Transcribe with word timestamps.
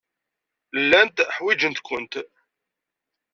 Llant 0.81 1.17
ḥwajent-kent. 1.35 2.13